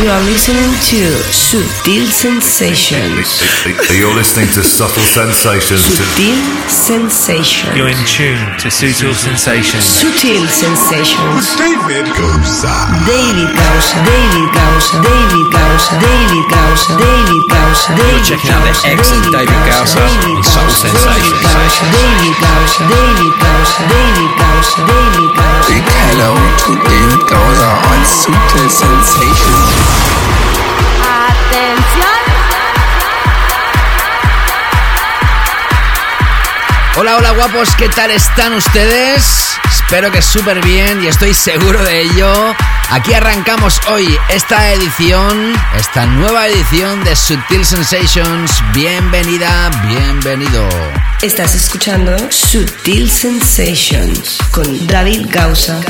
[0.00, 3.36] You are listening to Sutil Sensations.
[3.92, 5.84] You're listening to Subtle Sensations.
[5.84, 6.40] Sutil
[6.72, 7.76] Sensations.
[7.76, 9.84] You're in tune to Sutil Sensations.
[9.84, 11.52] Sutil Sensations.
[11.52, 12.72] David Goza.
[13.04, 19.28] David Gausa, David Gausa, David Gausa, David Gausa, David Gausa, David checking out the excellent
[19.36, 21.44] David Gausa on Subtle Sensations.
[21.92, 25.68] David Gausa, David Gausa, David Gausa, David Gausa.
[25.68, 26.32] Big hello
[26.64, 29.89] to David Goza on Sutil Sensations.
[31.28, 32.20] Atención.
[36.96, 39.58] Hola, hola guapos, ¿qué tal están ustedes?
[39.90, 42.54] Espero que súper bien y estoy seguro de ello.
[42.90, 48.62] Aquí arrancamos hoy esta edición, esta nueva edición de Sutil Sensations.
[48.72, 50.68] Bienvenida, bienvenido.
[51.22, 55.80] Estás escuchando Sutil Sensations con David Gausa.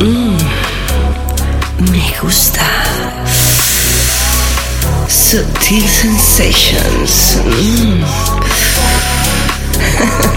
[0.00, 2.64] Me gusta.
[5.06, 7.36] Sutil Sensations.
[7.44, 8.04] Mm.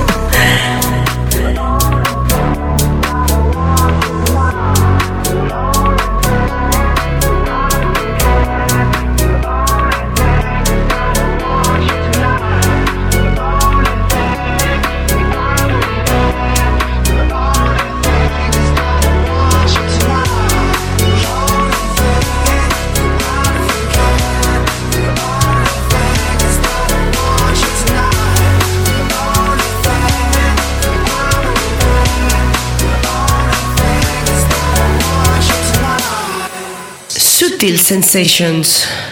[37.61, 39.10] Sutil Sensations.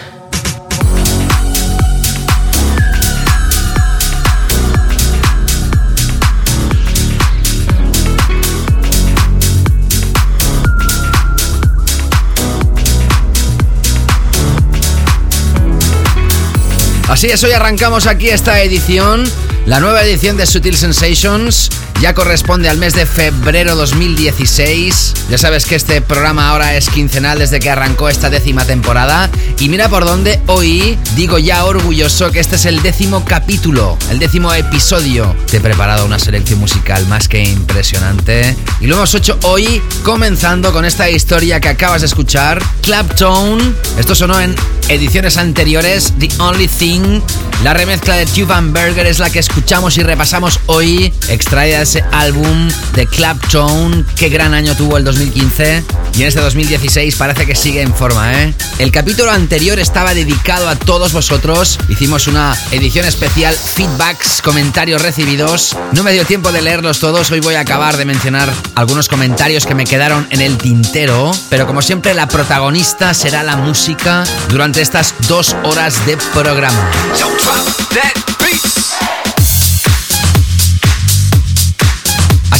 [17.10, 19.24] Así es, hoy arrancamos aquí esta edición
[19.66, 21.68] La nueva edición de Sutil Sensations
[22.00, 25.14] ya corresponde al mes de febrero 2016.
[25.28, 29.28] Ya sabes que este programa ahora es quincenal desde que arrancó esta décima temporada.
[29.58, 34.18] Y mira por dónde hoy digo ya orgulloso que este es el décimo capítulo, el
[34.18, 35.36] décimo episodio.
[35.50, 38.56] Te he preparado una selección musical más que impresionante.
[38.80, 43.74] Y lo hemos hecho hoy comenzando con esta historia que acabas de escuchar, Claptone.
[43.98, 44.56] Esto sonó en
[44.90, 47.20] ediciones anteriores, The Only Thing.
[47.62, 52.04] La remezcla de Tuvan Burger es la que escuchamos y repasamos hoy, extraída de ese
[52.10, 54.04] álbum de Claptone.
[54.16, 55.84] Qué gran año tuvo el 2015.
[56.20, 58.52] Y en este 2016 parece que sigue en forma, ¿eh?
[58.78, 61.78] El capítulo anterior estaba dedicado a todos vosotros.
[61.88, 65.74] Hicimos una edición especial, feedbacks, comentarios recibidos.
[65.92, 67.30] No me dio tiempo de leerlos todos.
[67.30, 71.32] Hoy voy a acabar de mencionar algunos comentarios que me quedaron en el tintero.
[71.48, 76.90] Pero como siempre, la protagonista será la música durante estas dos horas de programa.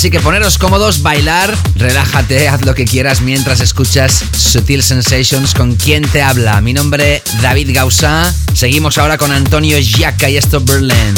[0.00, 5.76] Así que poneros cómodos, bailar, relájate, haz lo que quieras mientras escuchas Sutil Sensations con
[5.76, 6.58] quien te habla.
[6.62, 8.34] Mi nombre David Gausa.
[8.54, 11.14] Seguimos ahora con Antonio Giaca y esto Berlin.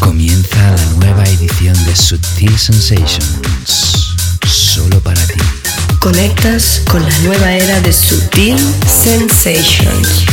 [0.00, 4.14] Comienza la nueva edición de Sutil Sensations.
[4.46, 5.40] Solo para ti.
[6.00, 10.26] Conectas con la nueva era de Sutil Sensations.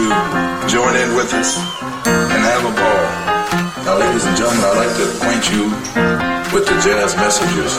[0.00, 1.58] to join in with us
[2.06, 3.04] and have a ball.
[3.84, 5.64] Now, ladies and gentlemen, I'd like to acquaint you
[6.54, 7.72] with the jazz messages.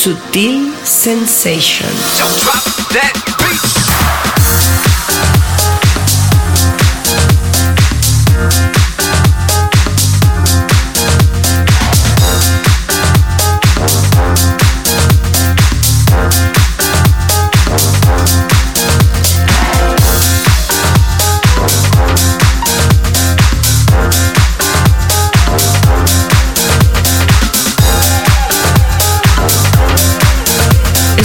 [0.00, 2.00] Sutil sensations.
[2.18, 2.64] So drop
[2.94, 3.89] that beat.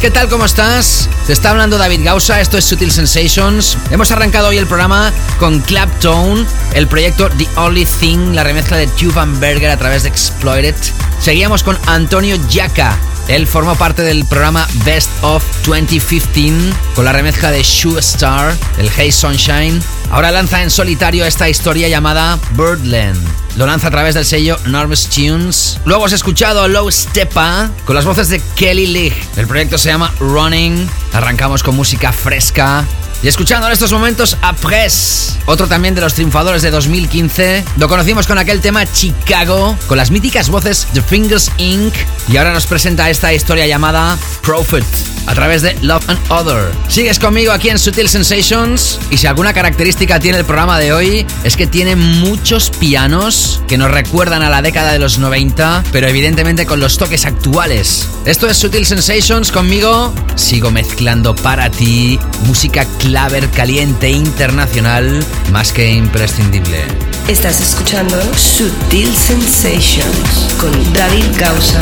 [0.00, 0.28] ¿Qué tal?
[0.28, 1.10] ¿Cómo estás?
[1.26, 3.76] Te está hablando David Gausa, esto es Sutil Sensations.
[3.90, 8.86] Hemos arrancado hoy el programa con Claptone, el proyecto The Only Thing, la remezcla de
[8.86, 10.74] Tube Berger a través de Exploited.
[11.20, 12.96] Seguíamos con Antonio Yaka
[13.28, 18.90] Él formó parte del programa Best of 2015 con la remezcla de Shoe Star, el
[18.96, 19.82] Hey Sunshine.
[20.10, 23.18] Ahora lanza en solitario esta historia llamada Birdland.
[23.56, 25.78] Lo lanza a través del sello Enormous Tunes.
[25.84, 29.12] Luego has escuchado Low Stepa con las voces de Kelly Lee.
[29.36, 30.88] El proyecto se llama Running.
[31.12, 32.84] Arrancamos con música fresca
[33.22, 37.64] y escuchando en estos momentos a Press, otro también de los triunfadores de 2015.
[37.76, 41.92] Lo conocimos con aquel tema Chicago, con las míticas voces The Fingers Inc.
[42.28, 44.86] Y ahora nos presenta esta historia llamada Prophet
[45.30, 46.72] a través de Love and Other.
[46.88, 51.24] Sigues conmigo aquí en Sutil Sensations y si alguna característica tiene el programa de hoy
[51.44, 56.08] es que tiene muchos pianos que nos recuerdan a la década de los 90, pero
[56.08, 58.08] evidentemente con los toques actuales.
[58.24, 60.12] Esto es Sutil Sensations conmigo.
[60.34, 66.82] Sigo mezclando para ti música claver caliente internacional más que imprescindible.
[67.28, 71.80] Estás escuchando Sutil Sensations con David Gausa.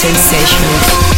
[0.00, 1.09] Sensations.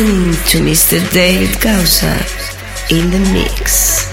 [0.00, 1.12] Listening to Mr.
[1.12, 2.16] David Gausa
[2.90, 4.08] in the mix.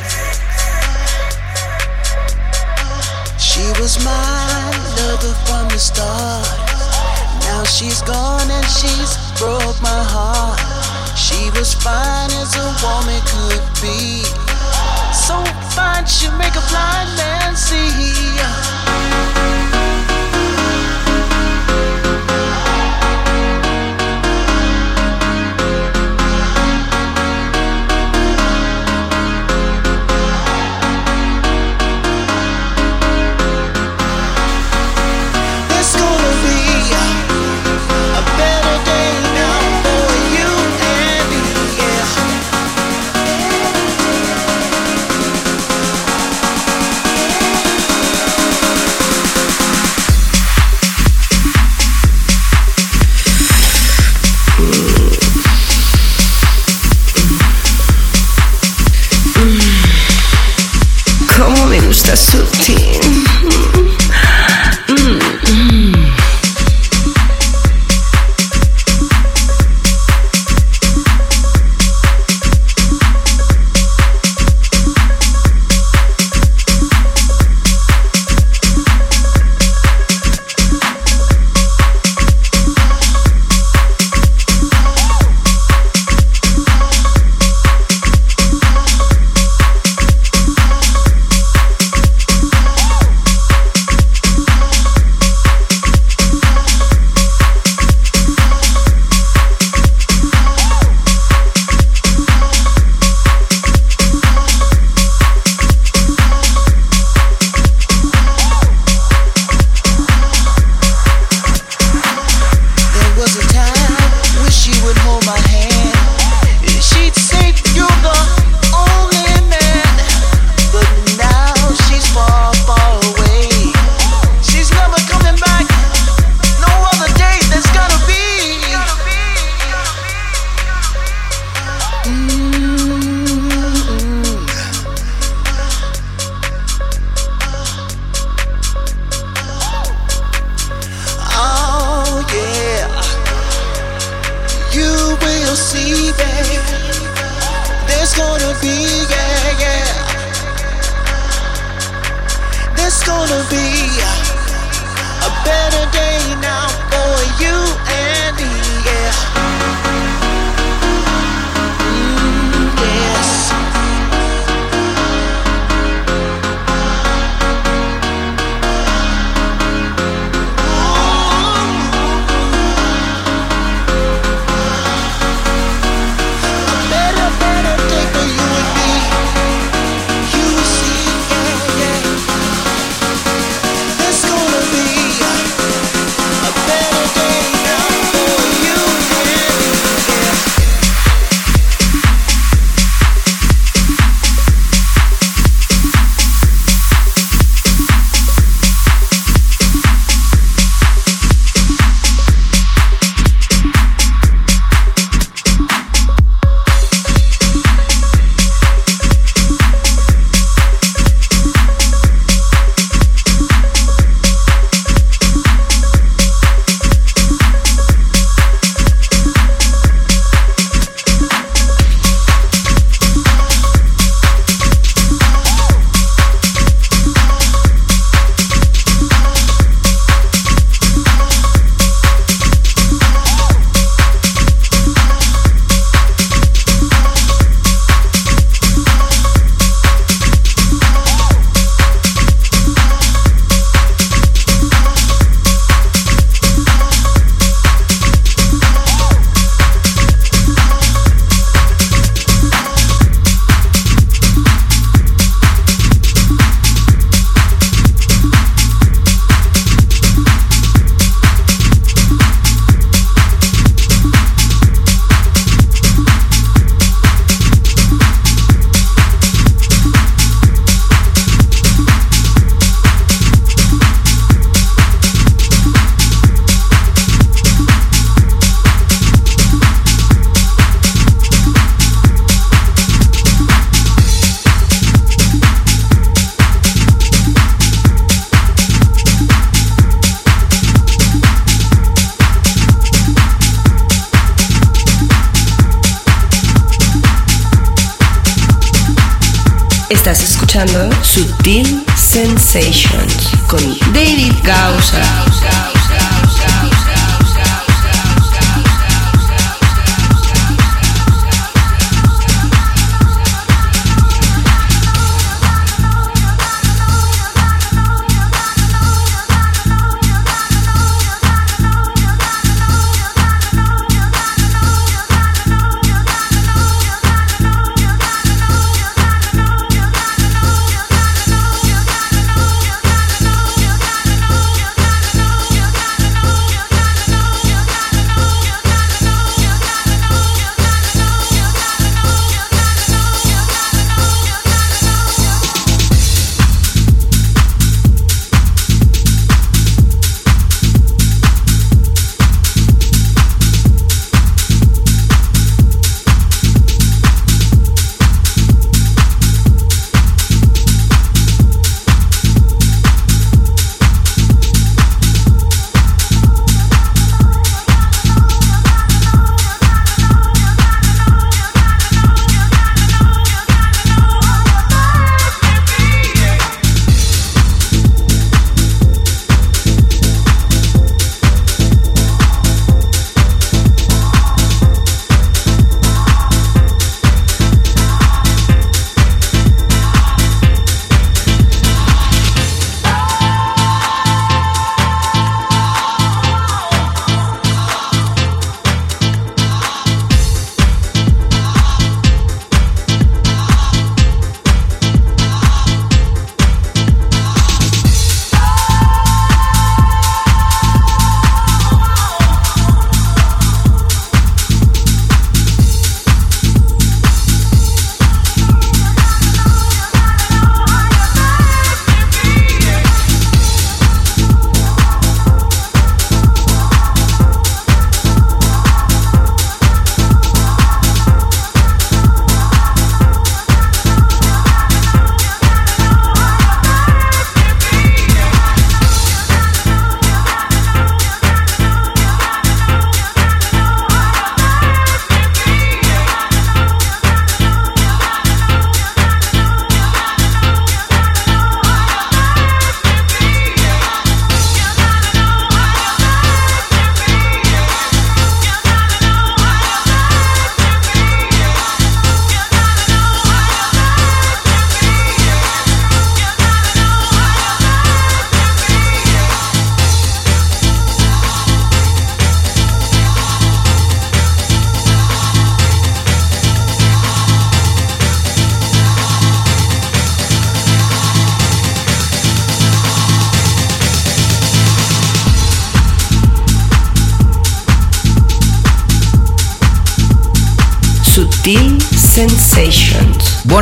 [3.40, 6.46] She was my lover from the start.
[7.44, 10.60] Now she's gone and she's broke my heart.
[11.18, 14.24] She was fine as a woman could be.
[15.14, 19.77] So fine, she make a blind man see.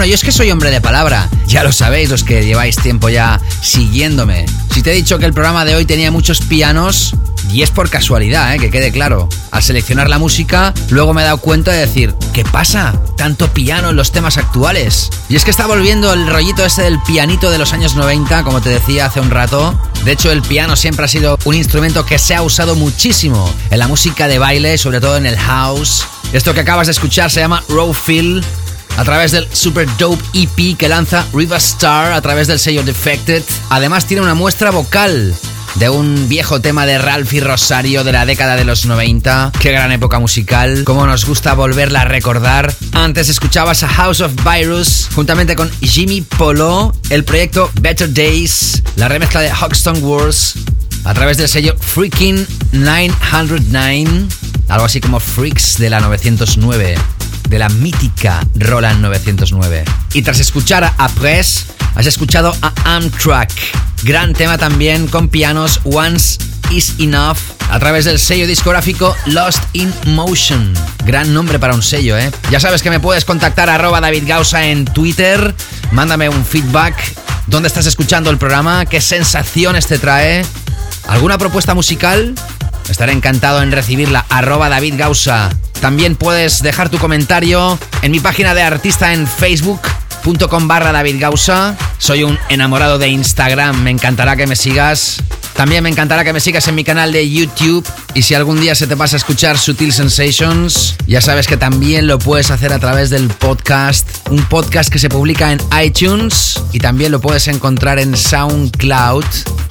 [0.05, 3.41] Yo es que soy hombre de palabra, ya lo sabéis los que lleváis tiempo ya
[3.61, 4.45] siguiéndome.
[4.71, 7.15] Si te he dicho que el programa de hoy tenía muchos pianos,
[7.51, 8.59] y es por casualidad, ¿eh?
[8.59, 9.27] que quede claro.
[9.49, 12.93] Al seleccionar la música, luego me he dado cuenta de decir, ¿qué pasa?
[13.17, 15.09] Tanto piano en los temas actuales.
[15.27, 18.61] Y es que está volviendo el rollito ese del pianito de los años 90, como
[18.61, 19.75] te decía hace un rato.
[20.03, 23.79] De hecho, el piano siempre ha sido un instrumento que se ha usado muchísimo en
[23.79, 27.39] la música de baile, sobre todo en el house esto que acabas de escuchar se
[27.39, 28.43] llama Raw Feel
[28.97, 33.43] a través del Super Dope EP que lanza Riva Star a través del sello Defected.
[33.69, 35.35] Además tiene una muestra vocal
[35.75, 39.51] de un viejo tema de Ralphie Rosario de la década de los 90.
[39.59, 42.73] Qué gran época musical, cómo nos gusta volverla a recordar.
[42.93, 49.07] Antes escuchabas a House of Virus juntamente con Jimmy Polo, el proyecto Better Days, la
[49.09, 50.53] remezcla de Hoxton Wars
[51.03, 54.27] a través del sello Freaking 909
[54.67, 56.95] algo así como Freaks de la 909,
[57.47, 59.83] de la mítica Roland 909.
[60.13, 63.51] Y tras escuchar a Press, has escuchado a Amtrak,
[64.03, 66.37] gran tema también con pianos Once
[66.71, 67.37] is Enough
[67.69, 70.73] a través del sello discográfico Lost in Motion.
[71.05, 72.31] Gran nombre para un sello, ¿eh?
[72.51, 75.53] Ya sabes que me puedes contactar arroba David Gausa en Twitter,
[75.91, 76.95] mándame un feedback,
[77.47, 80.45] dónde estás escuchando el programa, qué sensaciones te trae,
[81.07, 82.35] alguna propuesta musical
[82.89, 84.25] Estaré encantado en recibirla.
[84.29, 85.49] Arroba David Gausa.
[85.85, 91.77] También puedes dejar tu comentario en mi página de artista en facebook.com barra David Gausa.
[91.99, 93.83] Soy un enamorado de Instagram.
[93.83, 95.21] Me encantará que me sigas.
[95.53, 97.87] También me encantará que me sigas en mi canal de YouTube.
[98.15, 102.07] Y si algún día se te pasa a escuchar Sutil Sensations, ya sabes que también
[102.07, 104.09] lo puedes hacer a través del podcast.
[104.31, 109.23] Un podcast que se publica en iTunes y también lo puedes encontrar en SoundCloud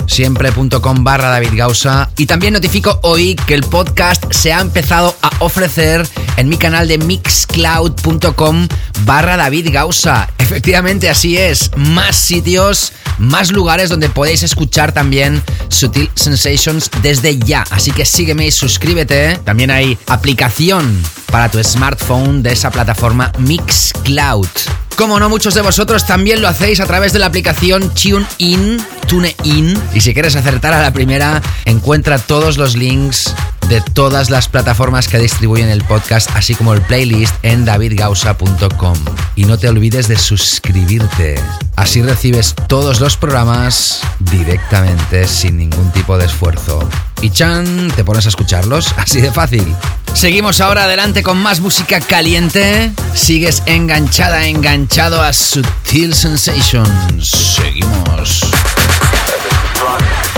[0.07, 2.11] siempre.com barra David Gausa.
[2.17, 6.89] Y también notifico hoy que el podcast se ha empezado a ofrecer en mi canal
[6.89, 8.69] de mixcloud.com
[9.05, 10.29] barra David Gausa.
[10.39, 17.65] Efectivamente así es, más sitios, más lugares donde podéis escuchar también Sutil Sensations desde ya.
[17.71, 19.39] Así que sígueme y suscríbete.
[19.45, 24.49] También hay aplicación para tu smartphone de esa plataforma Mixcloud.
[24.97, 29.83] Como no, muchos de vosotros también lo hacéis a través de la aplicación TuneIn, TuneIn.
[29.93, 33.35] Y si quieres acertar a la primera, encuentra todos los links
[33.69, 38.99] de todas las plataformas que distribuyen el podcast, así como el playlist en davidgausa.com.
[39.35, 41.41] Y no te olvides de suscribirte.
[41.77, 46.89] Así recibes todos los programas directamente sin ningún tipo de esfuerzo.
[47.25, 49.65] Y chan, te pones a escucharlos, así de fácil.
[50.13, 52.93] Seguimos ahora adelante con más música caliente.
[53.15, 57.31] Sigues enganchada, enganchado a Sutil Sensations.
[57.31, 58.43] Seguimos.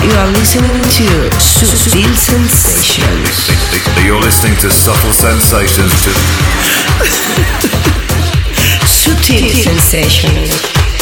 [0.01, 3.49] You are listening to Sutil Sensations.
[4.05, 5.91] You're listening to Subtle Sensations.
[8.85, 10.96] Sutil Sensations.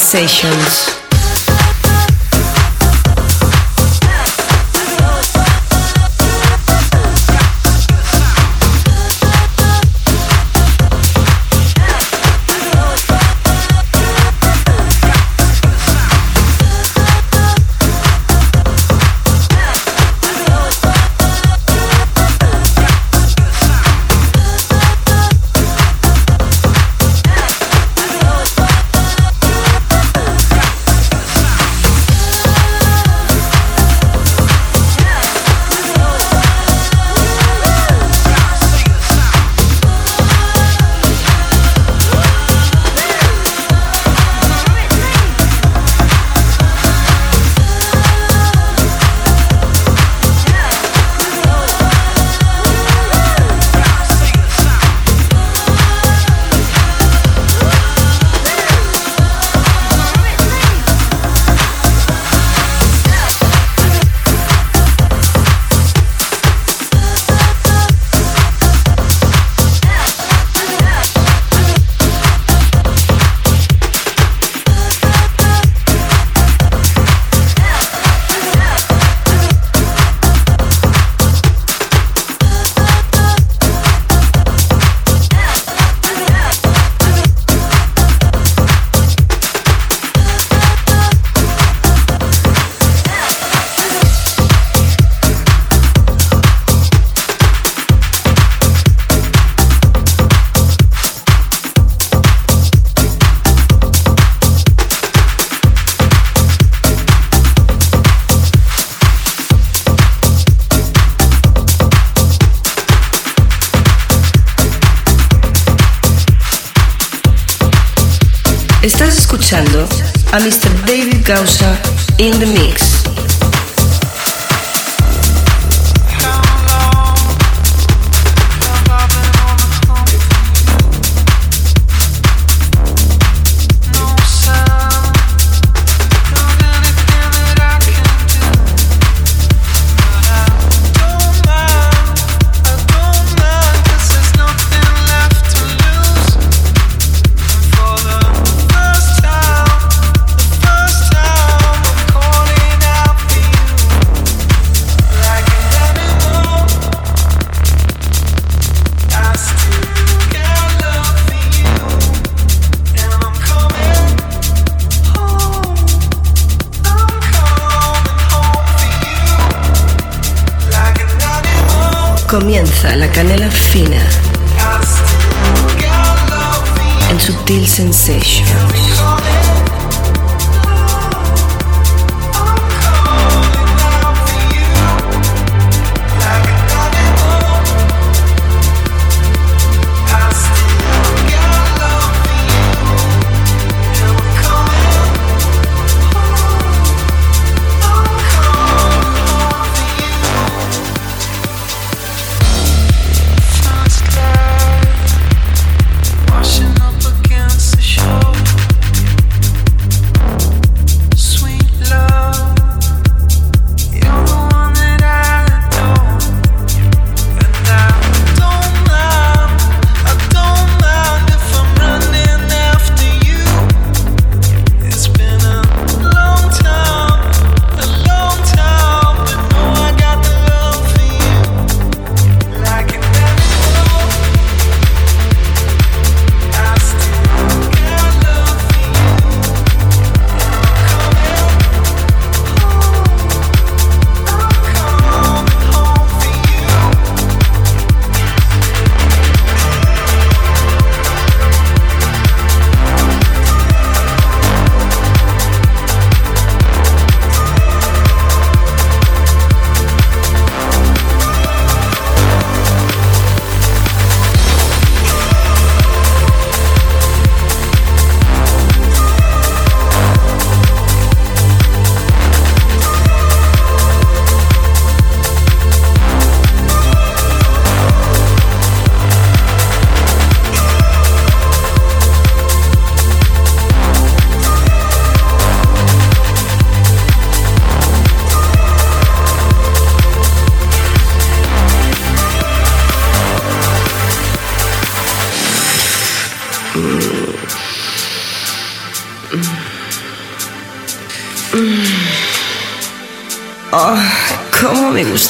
[0.00, 0.99] Sensations.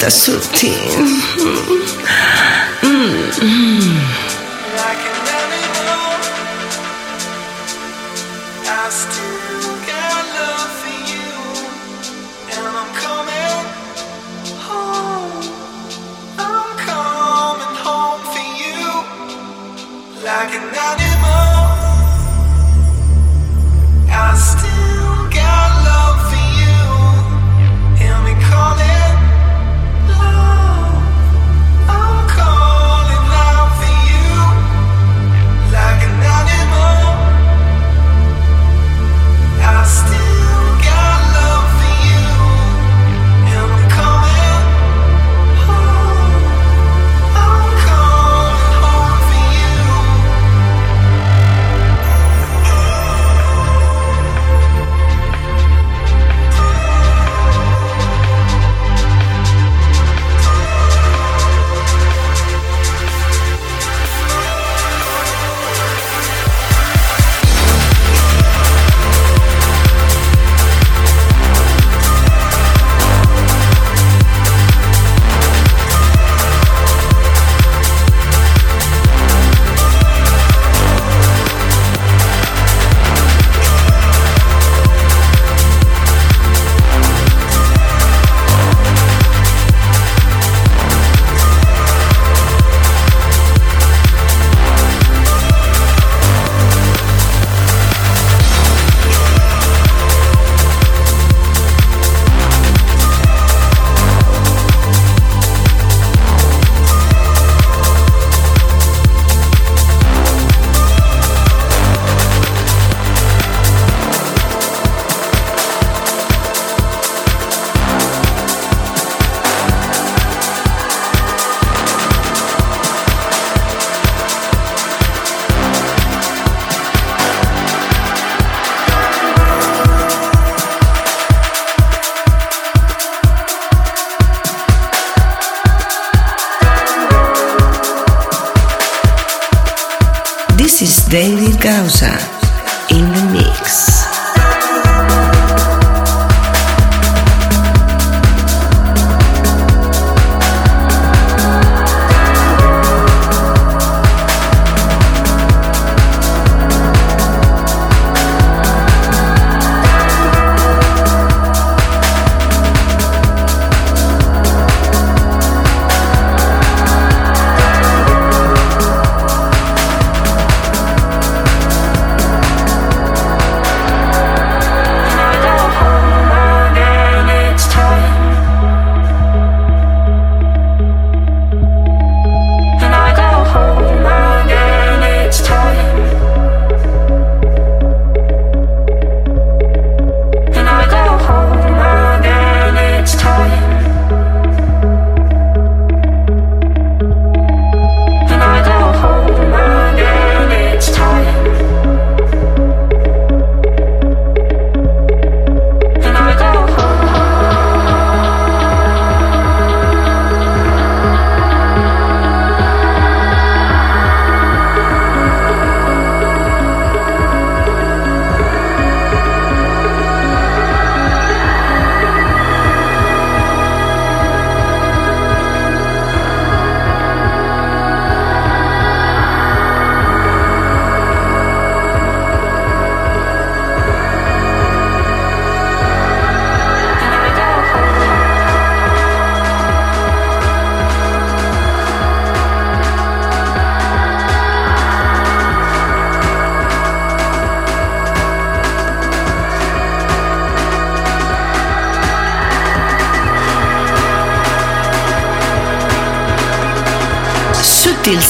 [0.00, 1.99] Gusta sutil.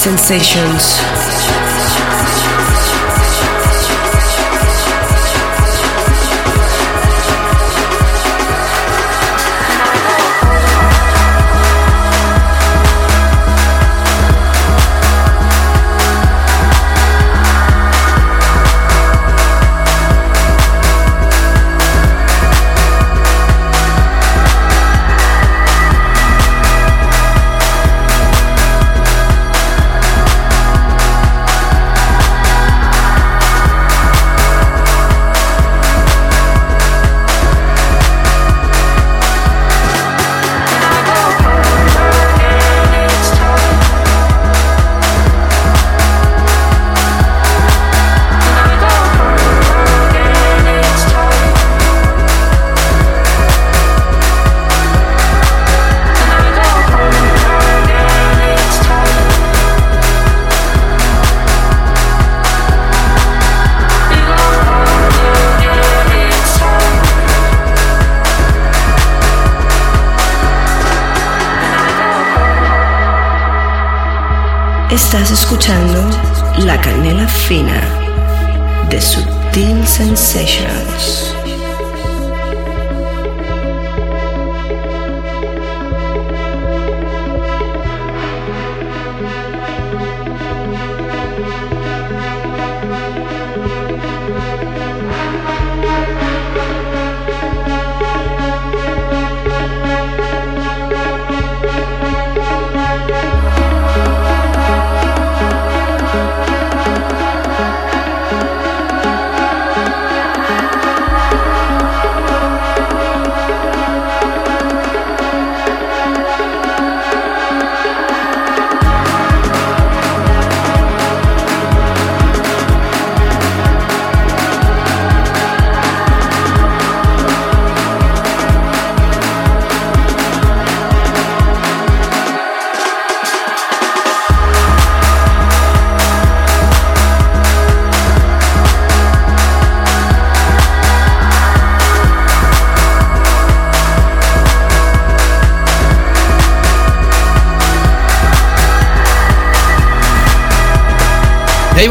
[0.01, 1.60] Sensations.
[75.13, 76.09] Estás escuchando
[76.59, 77.81] La Canela Fina
[78.89, 81.20] de Sutil Sensations.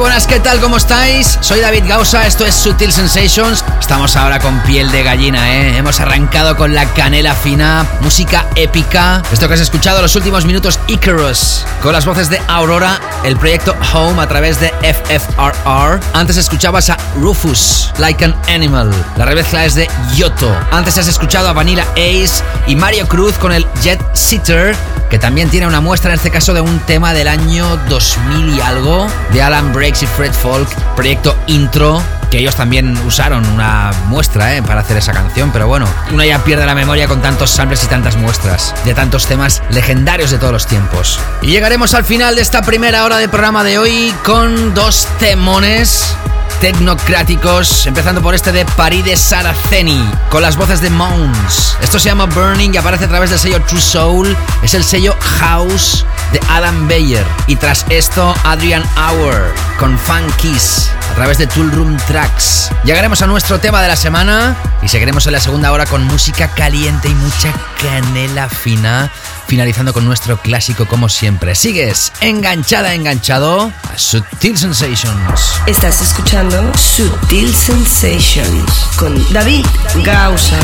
[0.00, 0.60] Buenas, ¿qué tal?
[0.60, 1.36] ¿Cómo estáis?
[1.42, 3.62] Soy David Gausa, esto es Sutil Sensations.
[3.78, 5.76] Estamos ahora con piel de gallina, ¿eh?
[5.76, 9.22] Hemos arrancado con la canela fina, música épica.
[9.30, 13.76] Esto que has escuchado los últimos minutos, Icarus, con las voces de Aurora, el proyecto
[13.92, 16.00] Home a través de FFRR.
[16.14, 18.90] Antes escuchabas a Rufus, Like an Animal.
[19.18, 20.50] La remezcla es de Yoto.
[20.72, 24.74] Antes has escuchado a Vanilla Ace y Mario Cruz con el Jet Sitter
[25.10, 28.60] que también tiene una muestra en este caso de un tema del año 2000 y
[28.60, 32.00] algo de Alan Breaks y Fred Folk, proyecto intro
[32.30, 34.62] que ellos también usaron una muestra ¿eh?
[34.62, 37.88] para hacer esa canción, pero bueno, uno ya pierde la memoria con tantos samples y
[37.88, 41.18] tantas muestras de tantos temas legendarios de todos los tiempos.
[41.42, 46.14] Y llegaremos al final de esta primera hora de programa de hoy con dos temones
[46.60, 51.76] tecnocráticos, empezando por este de París de Saraceni, con las voces de Mons.
[51.80, 55.16] Esto se llama Burning y aparece a través del sello True Soul, es el sello
[55.40, 57.24] House de Adam Beyer.
[57.46, 62.70] Y tras esto, Adrian Hour con Funkies a través de Tool Room Tracks.
[62.84, 66.48] Llegaremos a nuestro tema de la semana y seguiremos en la segunda hora con música
[66.48, 69.10] caliente y mucha canela fina,
[69.50, 71.56] finalizando con nuestro clásico como siempre.
[71.56, 75.60] Sigues enganchada, enganchado a Sutil Sensations.
[75.66, 79.66] Estás escuchando Sutil Sensations con David
[80.04, 80.56] Gausa.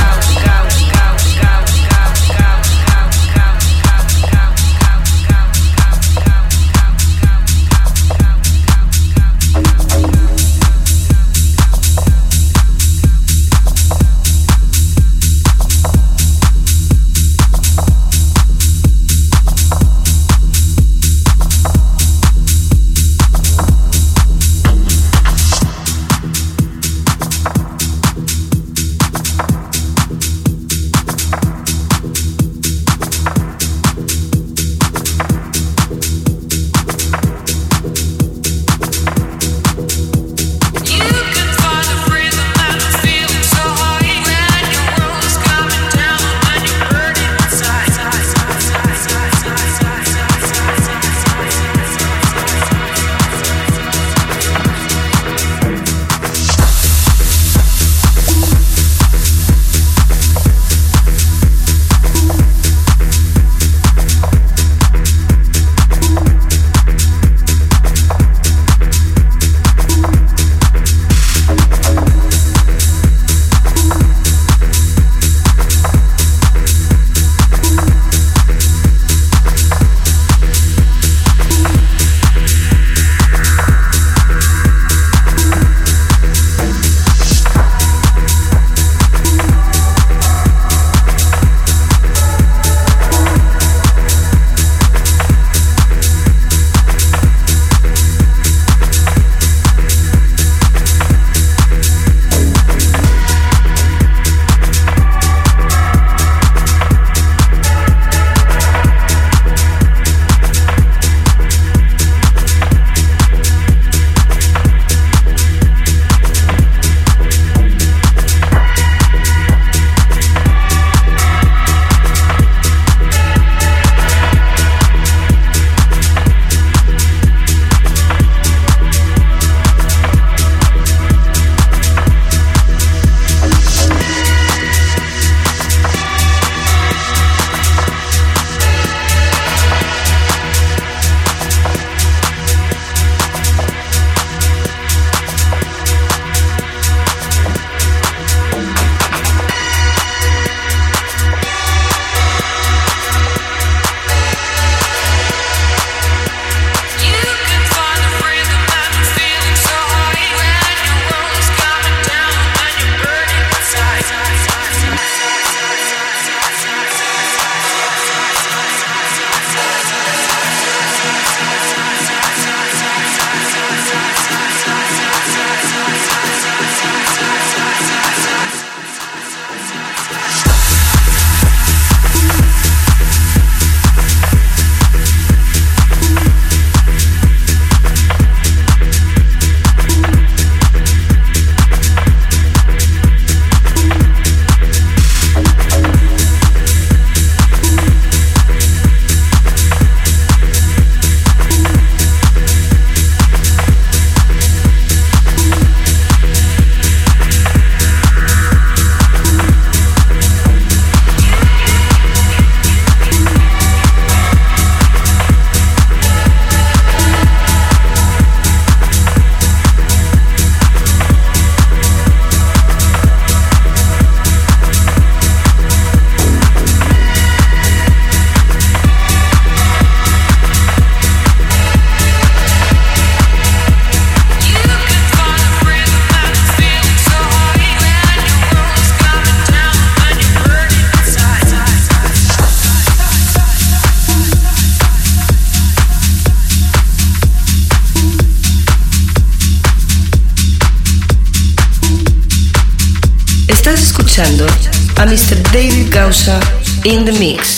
[256.87, 257.56] In the mix.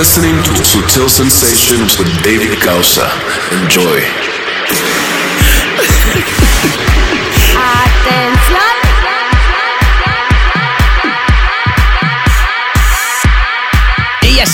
[0.00, 3.06] Listening to Sutil Sensations with David Gausa.
[3.52, 4.00] Enjoy.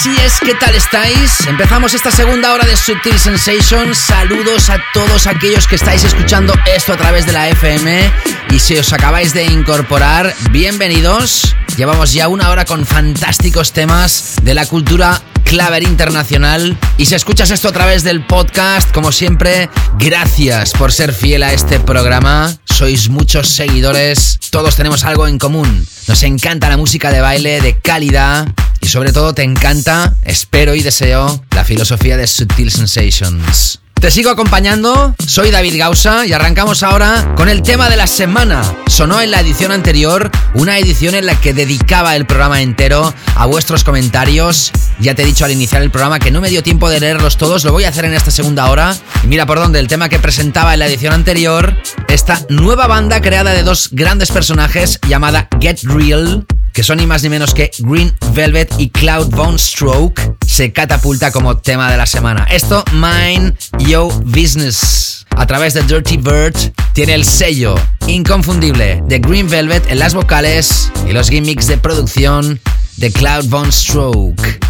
[0.06, 1.46] así es, ¿qué tal estáis?
[1.48, 3.98] Empezamos esta segunda hora de Subtil Sensations.
[3.98, 8.12] Saludos a todos aquellos que estáis escuchando esto a través de la FM.
[8.50, 11.54] Y si os acabáis de incorporar, bienvenidos.
[11.76, 16.78] Llevamos ya una hora con fantásticos temas de la cultura Claver Internacional.
[16.98, 21.52] Y si escuchas esto a través del podcast, como siempre, gracias por ser fiel a
[21.52, 22.54] este programa.
[22.64, 25.86] Sois muchos seguidores, todos tenemos algo en común.
[26.06, 28.46] Nos encanta la música de baile de calidad
[28.86, 33.80] y sobre todo te encanta, espero y deseo, la filosofía de Subtil Sensations.
[33.94, 38.62] Te sigo acompañando, soy David Gausa y arrancamos ahora con el tema de la semana.
[38.86, 43.46] Sonó en la edición anterior, una edición en la que dedicaba el programa entero a
[43.46, 44.70] vuestros comentarios.
[45.00, 47.38] Ya te he dicho al iniciar el programa que no me dio tiempo de leerlos
[47.38, 48.96] todos, lo voy a hacer en esta segunda hora.
[49.24, 51.76] Y mira por dónde el tema que presentaba en la edición anterior,
[52.06, 56.46] esta nueva banda creada de dos grandes personajes llamada Get Real
[56.76, 61.32] que son ni más ni menos que Green Velvet y Cloud Bone Stroke, se catapulta
[61.32, 62.46] como tema de la semana.
[62.50, 65.24] Esto, Mind Yo Business.
[65.30, 66.54] A través de Dirty Bird,
[66.92, 72.60] tiene el sello inconfundible de Green Velvet en las vocales y los gimmicks de producción
[72.98, 74.60] de Cloud Bone Stroke.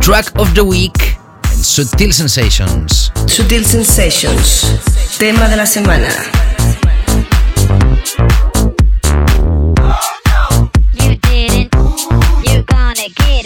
[0.00, 1.16] Track of the Week
[1.52, 3.12] en Sutil Sensations.
[3.26, 4.66] Sutil Sensations,
[5.16, 6.08] tema de la semana.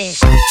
[0.07, 0.46] English.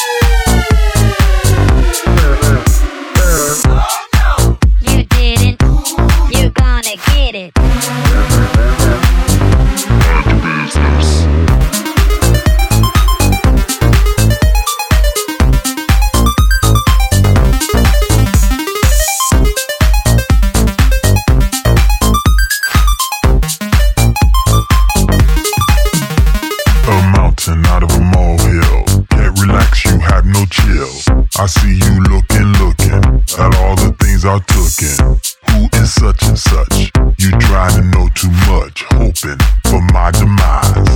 [31.38, 33.04] I see you looking, looking
[33.36, 35.20] at all the things I took in.
[35.52, 36.90] Who is such and such?
[37.18, 39.36] You trying to know too much, hoping
[39.68, 40.95] for my demise.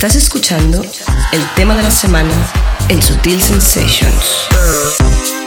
[0.00, 2.32] Estás escuchando el tema de la semana
[2.88, 5.39] en Sutil Sensations.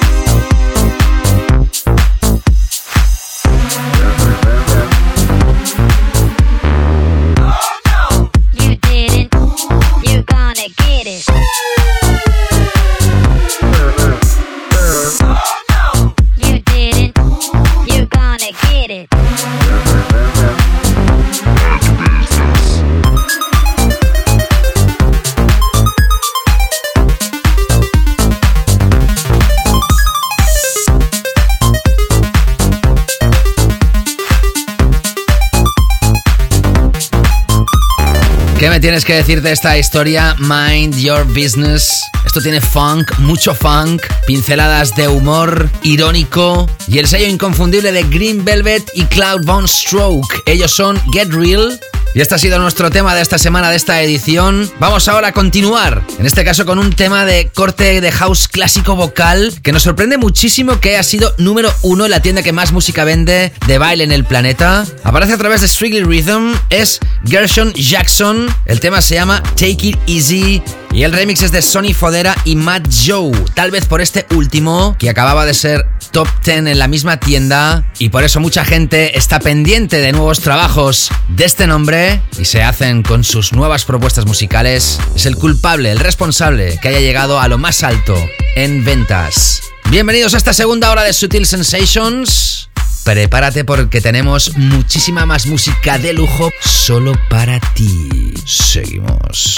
[38.63, 40.37] ¿Qué me tienes que decir de esta historia?
[40.39, 42.01] Mind Your Business.
[42.25, 48.45] Esto tiene funk, mucho funk, pinceladas de humor irónico y el sello inconfundible de Green
[48.45, 50.43] Velvet y Cloud Von Stroke.
[50.45, 51.77] Ellos son Get Real.
[52.15, 54.69] Y este ha sido nuestro tema de esta semana, de esta edición.
[54.79, 58.95] Vamos ahora a continuar, en este caso con un tema de corte de house clásico
[58.95, 62.71] vocal que nos sorprende muchísimo que haya sido número uno en la tienda que más
[62.71, 64.85] música vende de baile en el planeta.
[65.03, 68.47] Aparece a través de Strictly Rhythm, es Gershon Jackson.
[68.65, 70.61] El tema se llama Take It Easy.
[70.93, 73.31] Y el remix es de Sonny Fodera y Matt Joe.
[73.55, 77.91] Tal vez por este último, que acababa de ser top 10 en la misma tienda.
[77.99, 82.21] Y por eso mucha gente está pendiente de nuevos trabajos de este nombre.
[82.39, 84.99] Y se hacen con sus nuevas propuestas musicales.
[85.15, 88.15] Es el culpable, el responsable que haya llegado a lo más alto
[88.55, 89.61] en ventas.
[89.89, 92.69] Bienvenidos a esta segunda hora de Sutil Sensations.
[93.03, 98.33] Prepárate porque tenemos muchísima más música de lujo solo para ti.
[98.45, 99.57] Seguimos.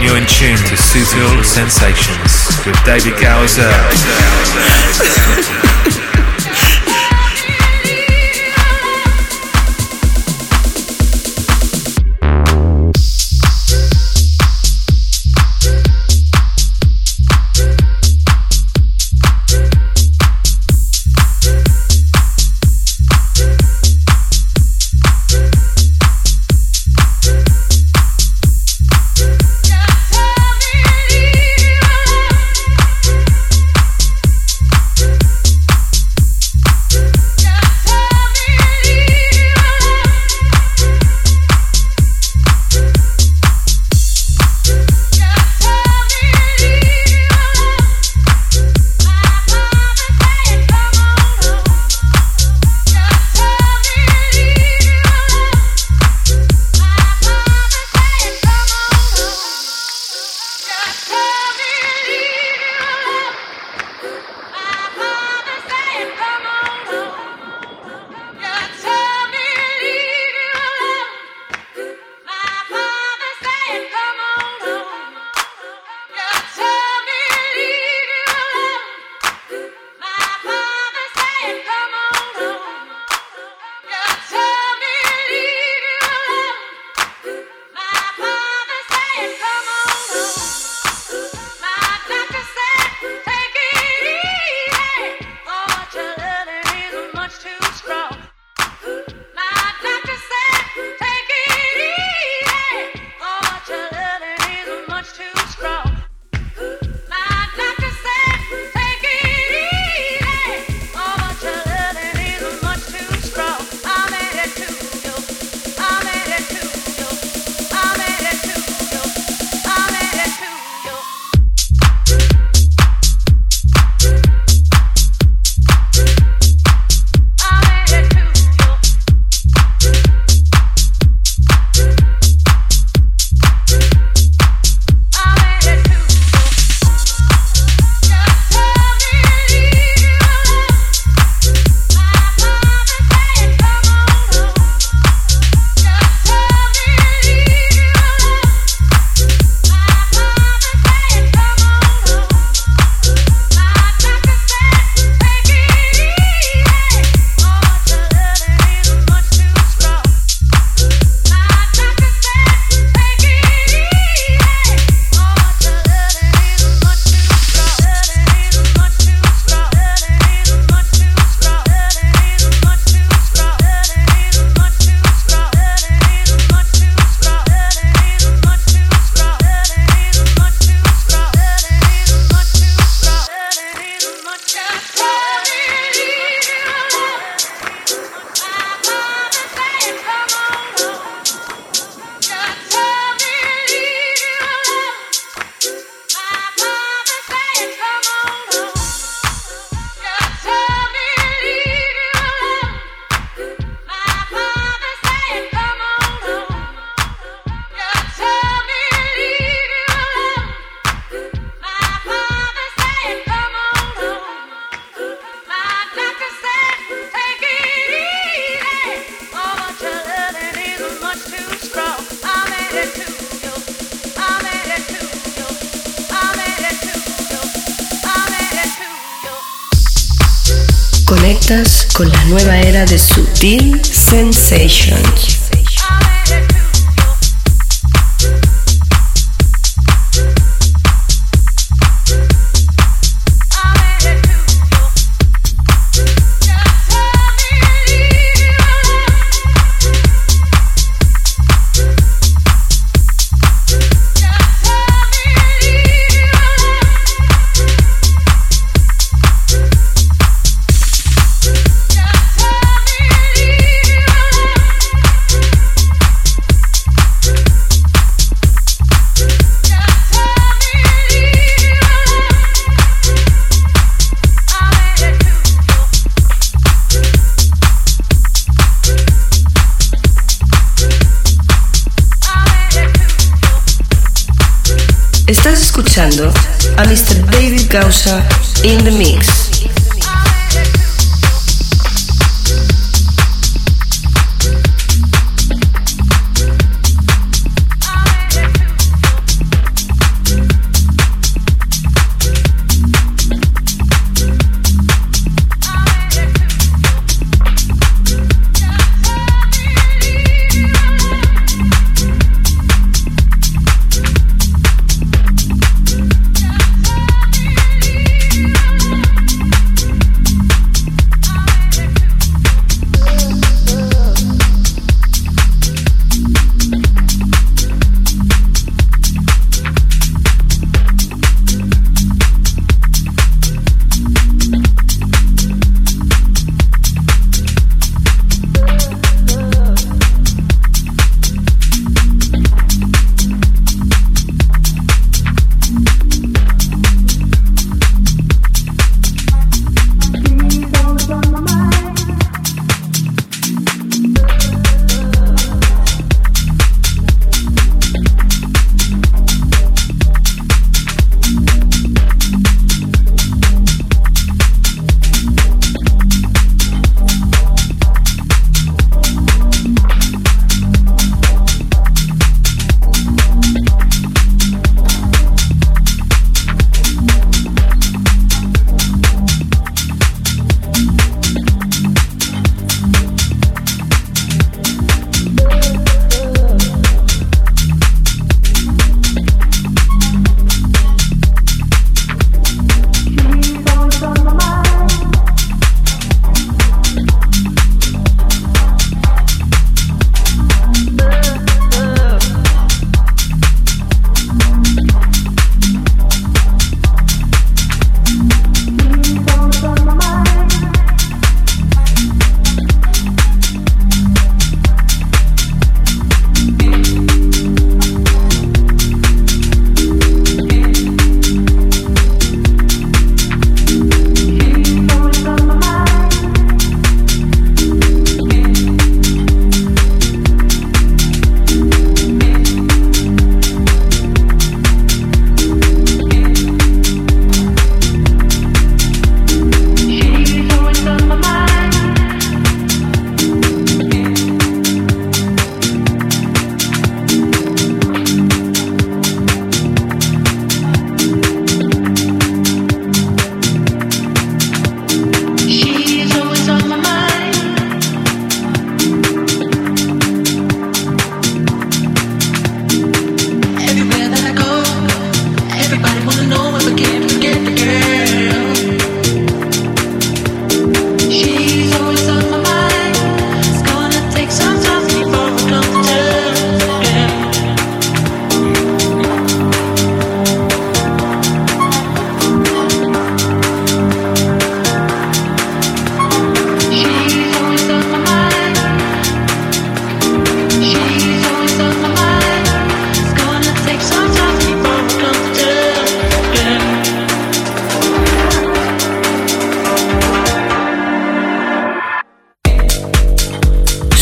[0.00, 3.70] You're in tune to Sutil Sensations with David Gowser.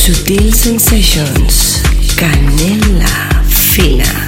[0.09, 1.83] Sutil Sensations.
[2.17, 4.28] Canela fina.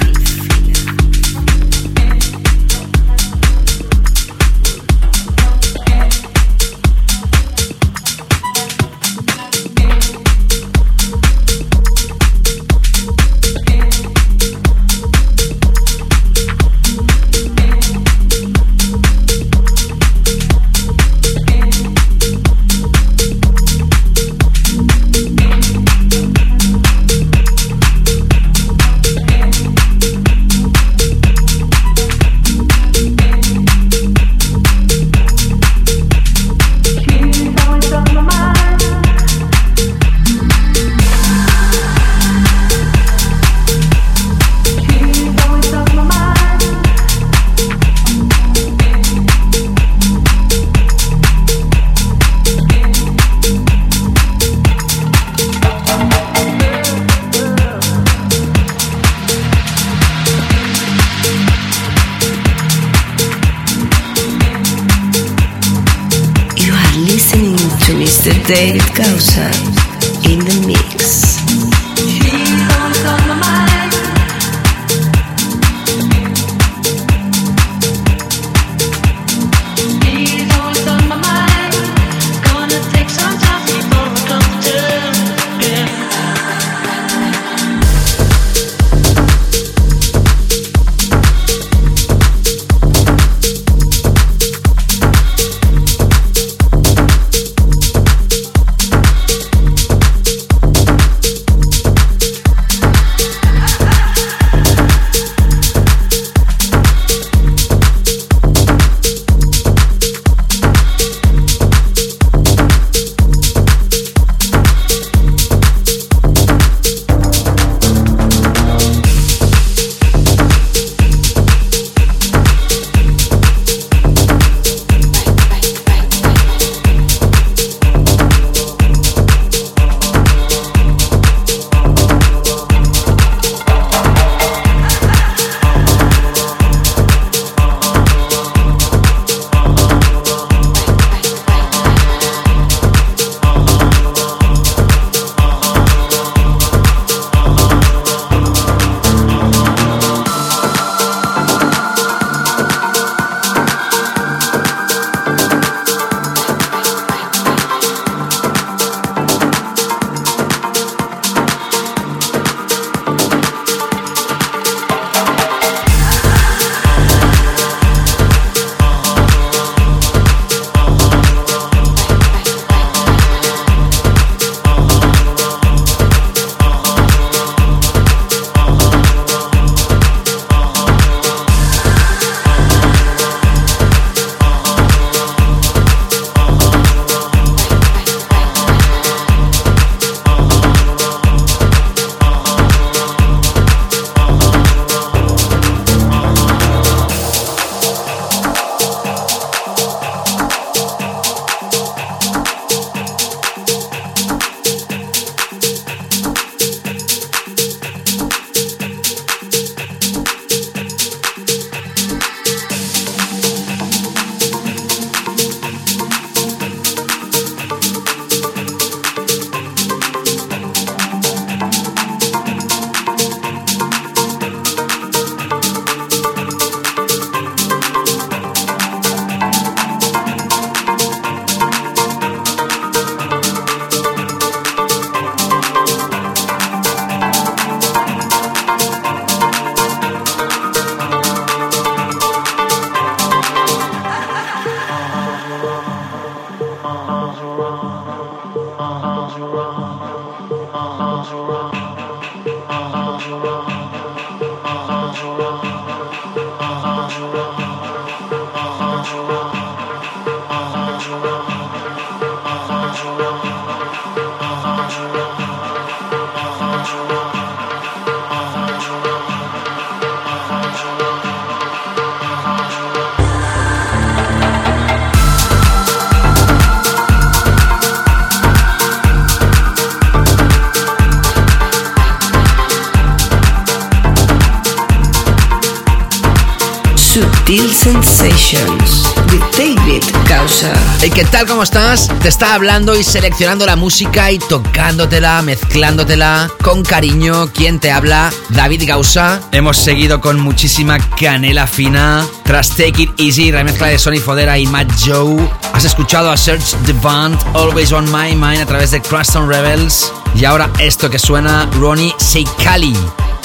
[291.41, 291.47] Tal?
[291.47, 292.07] ¿Cómo estás?
[292.21, 297.49] Te está hablando y seleccionando la música y tocándotela, mezclándotela con cariño.
[297.53, 298.31] ¿Quién te habla?
[298.49, 299.39] David Gausa.
[299.51, 302.25] Hemos seguido con muchísima canela fina.
[302.43, 305.37] Tras Take It Easy, remezcla de Sony Fodera y Matt Joe.
[305.73, 310.11] Has escuchado a Search the Band, Always on My Mind a través de Cruston Rebels.
[310.35, 312.95] Y ahora esto que suena, Ronnie Seikali.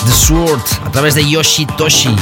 [0.05, 2.15] The Sword a través de Yoshitoshi,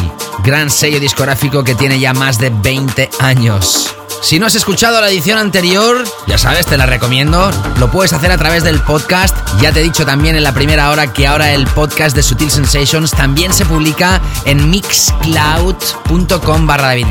[0.43, 3.95] gran sello discográfico que tiene ya más de 20 años.
[4.25, 7.51] Si no has escuchado la edición anterior, ya sabes, te la recomiendo.
[7.79, 9.37] Lo puedes hacer a través del podcast.
[9.61, 12.51] Ya te he dicho también en la primera hora que ahora el podcast de Sutil
[12.51, 17.09] Sensations también se publica en mixcloud.com barra David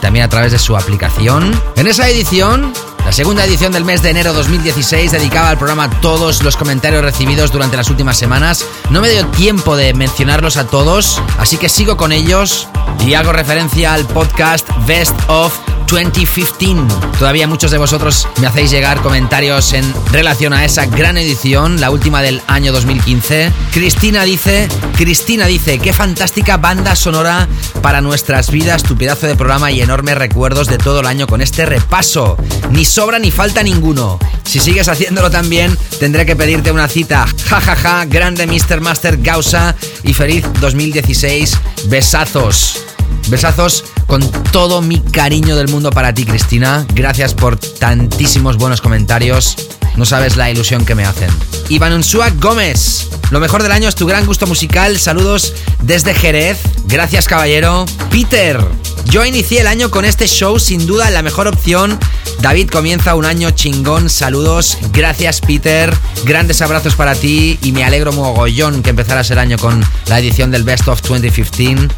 [0.00, 1.60] también a través de su aplicación.
[1.74, 2.72] En esa edición
[3.04, 7.50] la segunda edición del mes de enero 2016 dedicaba al programa todos los comentarios recibidos
[7.50, 8.64] durante las últimas semanas.
[8.90, 12.68] No me dio tiempo de mencionarlos a todos, así que sigo con ellos
[13.04, 15.52] y hago referencia al podcast Best of
[15.90, 16.86] 2015.
[17.18, 21.90] Todavía muchos de vosotros me hacéis llegar comentarios en relación a esa gran edición, la
[21.90, 23.52] última del año 2015.
[23.72, 27.48] Cristina dice, Cristina dice, qué fantástica banda sonora
[27.82, 31.40] para nuestras vidas, tu pedazo de programa y enormes recuerdos de todo el año con
[31.40, 32.36] este repaso.
[32.70, 34.18] Ni sobra ni falta ninguno.
[34.44, 37.26] Si sigues haciéndolo también, tendré que pedirte una cita.
[37.48, 38.80] Ja ja ja, grande Mr.
[38.80, 41.58] Master Gausa y feliz 2016.
[41.86, 42.89] Besazos.
[43.28, 46.86] Besazos con todo mi cariño del mundo para ti, Cristina.
[46.94, 49.56] Gracias por tantísimos buenos comentarios.
[49.96, 51.30] No sabes la ilusión que me hacen.
[51.68, 53.08] Iván Unsua Gómez.
[53.30, 54.98] Lo mejor del año es tu gran gusto musical.
[54.98, 56.58] Saludos desde Jerez.
[56.86, 57.86] Gracias, caballero.
[58.10, 58.58] Peter.
[59.06, 61.98] Yo inicié el año con este show, sin duda la mejor opción.
[62.40, 64.08] David comienza un año chingón.
[64.08, 64.78] Saludos.
[64.92, 65.94] Gracias, Peter.
[66.24, 70.50] Grandes abrazos para ti y me alegro mogollón que empezaras el año con la edición
[70.50, 71.88] del Best of 2015.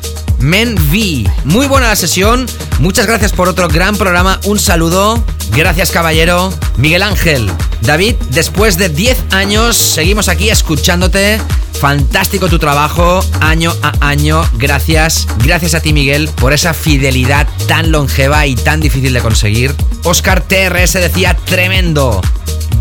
[0.42, 1.30] Men V.
[1.44, 2.46] Muy buena la sesión.
[2.80, 4.40] Muchas gracias por otro gran programa.
[4.44, 5.24] Un saludo.
[5.52, 6.52] Gracias, caballero.
[6.76, 7.50] Miguel Ángel.
[7.82, 11.40] David, después de 10 años, seguimos aquí escuchándote.
[11.80, 14.44] Fantástico tu trabajo, año a año.
[14.54, 15.26] Gracias.
[15.44, 19.74] Gracias a ti, Miguel, por esa fidelidad tan longeva y tan difícil de conseguir.
[20.02, 22.20] Oscar TRS decía tremendo.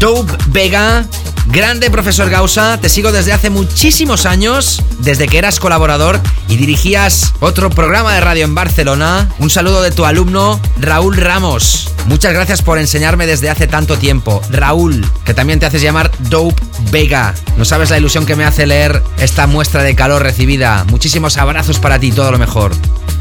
[0.01, 1.05] Dope Vega,
[1.45, 7.35] grande profesor Gausa, te sigo desde hace muchísimos años, desde que eras colaborador y dirigías
[7.39, 9.29] otro programa de radio en Barcelona.
[9.37, 11.87] Un saludo de tu alumno Raúl Ramos.
[12.07, 14.41] Muchas gracias por enseñarme desde hace tanto tiempo.
[14.49, 16.59] Raúl, que también te haces llamar Dope
[16.89, 17.35] Vega.
[17.55, 20.83] No sabes la ilusión que me hace leer esta muestra de calor recibida.
[20.89, 22.71] Muchísimos abrazos para ti, todo lo mejor.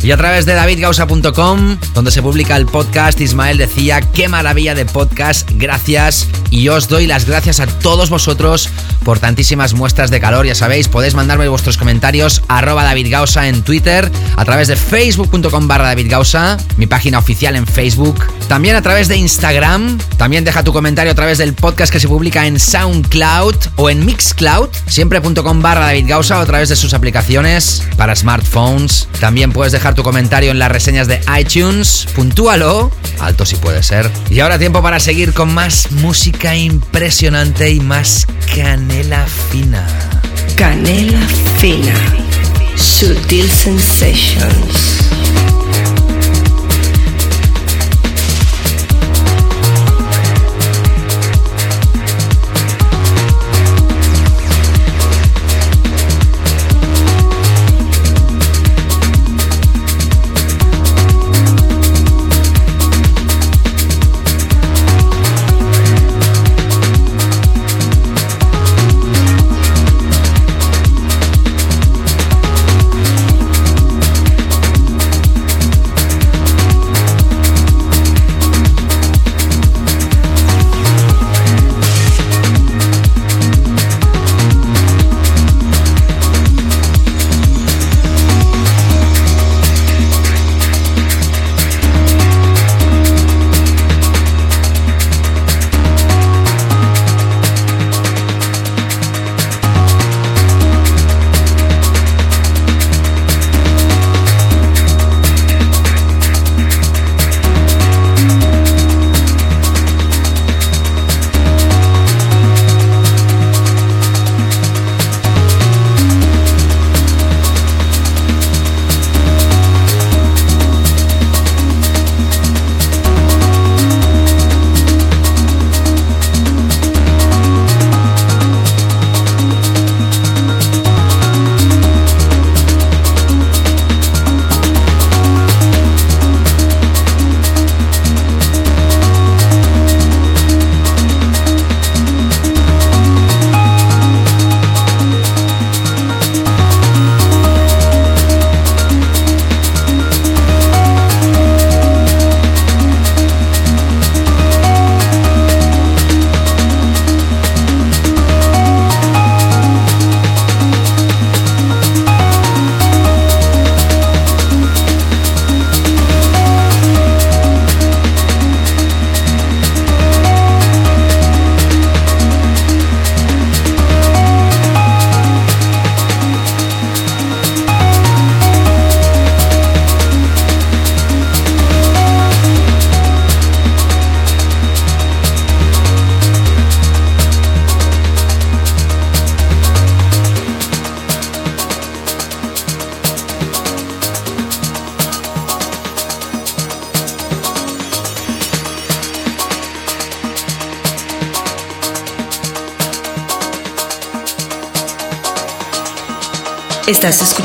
[0.03, 4.87] Y a través de davidgausa.com, donde se publica el podcast, Ismael decía, qué maravilla de
[4.87, 6.27] podcast, gracias.
[6.49, 8.69] Y os doy las gracias a todos vosotros
[9.05, 10.47] por tantísimas muestras de calor.
[10.47, 15.89] Ya sabéis, podéis mandarme vuestros comentarios arroba davidgausa en Twitter, a través de facebook.com barra
[15.89, 18.25] davidgausa, mi página oficial en Facebook.
[18.49, 19.99] También a través de Instagram.
[20.17, 24.05] También deja tu comentario a través del podcast que se publica en SoundCloud o en
[24.05, 29.09] Mixcloud, siempre.com barra davidgausa o a través de sus aplicaciones para smartphones.
[29.21, 32.07] También puedes dejar tu comentario en las reseñas de iTunes.
[32.15, 34.11] Puntúalo, alto si puede ser.
[34.31, 39.87] Y ahora tiempo para seguir con más música impresionante y más canela fina.
[40.57, 41.21] Canela
[41.59, 41.95] fina.
[42.77, 45.00] Sutil sensations.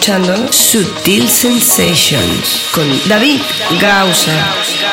[0.05, 3.41] Escuchando Sutil Sensations con David
[3.81, 4.84] Gausa.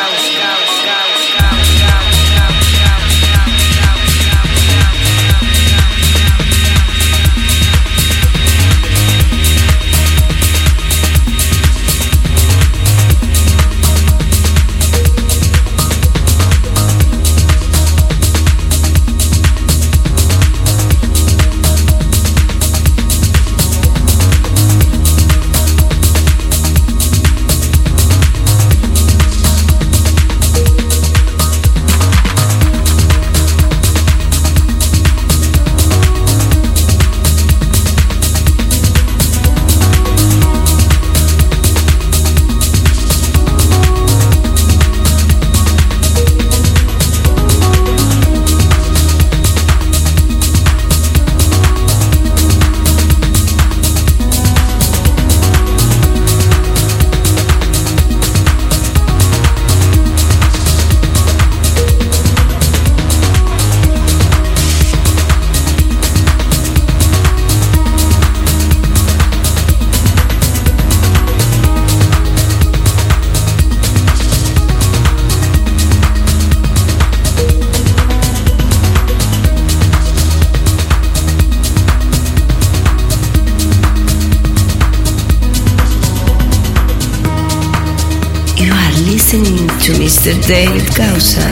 [90.22, 90.46] Mr.
[90.46, 91.48] David Causa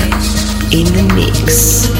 [0.71, 1.99] in the mix.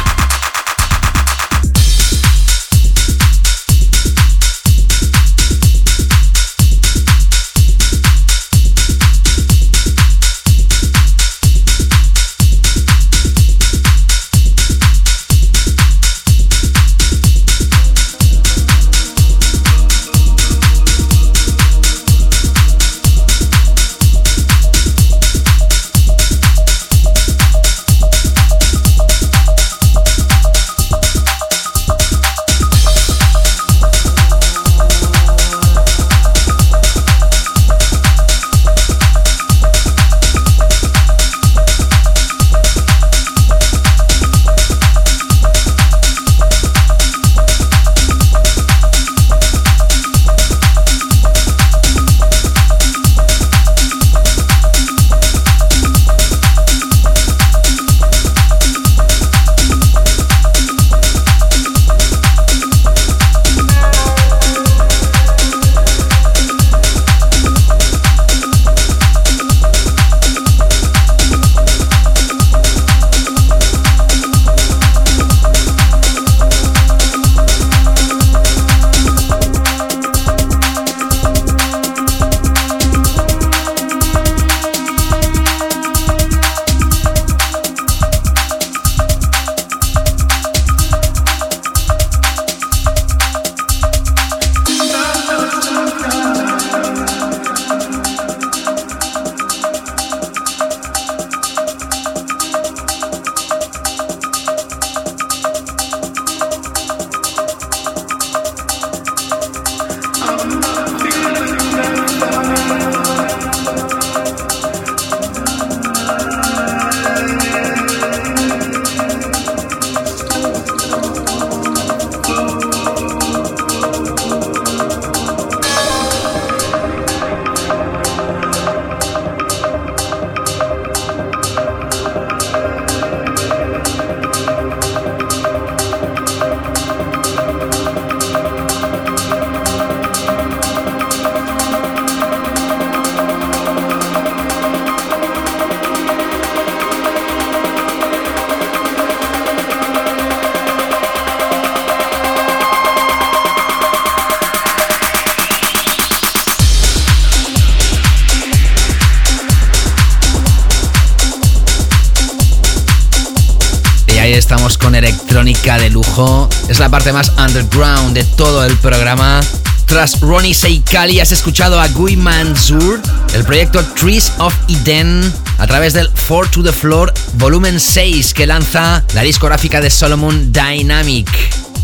[166.69, 169.41] Es la parte más underground de todo el programa.
[169.87, 173.01] Tras Ronnie Seikali has escuchado a Gui Mansour,
[173.33, 178.45] el proyecto Trees of Eden, a través del Four to the Floor volumen 6 que
[178.45, 181.27] lanza la discográfica de Solomon Dynamic.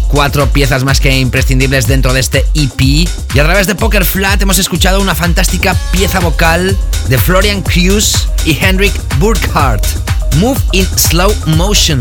[0.07, 2.79] Cuatro piezas más que imprescindibles dentro de este EP.
[2.79, 6.77] Y a través de Poker Flat hemos escuchado una fantástica pieza vocal
[7.09, 9.83] de Florian Cruz y Henrik Burkhardt.
[10.35, 11.99] Move in Slow Motion.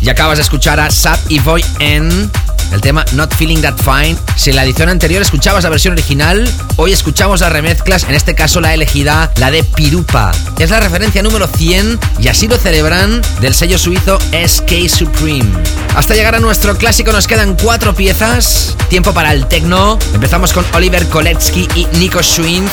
[0.00, 2.28] Y acabas de escuchar a Sap y Voy N,
[2.72, 4.16] el tema Not Feeling That Fine.
[4.36, 8.34] Si en la edición anterior escuchabas la versión original, hoy escuchamos las remezclas, en este
[8.34, 10.32] caso la elegida, la de Pirupa.
[10.58, 15.50] Es la referencia número 100 y así lo celebran del sello suizo SK Supreme.
[15.94, 18.76] Hasta llegar a nuestro clásico nos quedan cuatro piezas.
[18.88, 19.98] Tiempo para el techno.
[20.14, 22.70] Empezamos con Oliver Koletsky y Nico Schwinf,